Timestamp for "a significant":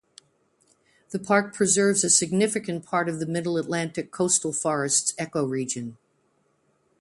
2.03-2.83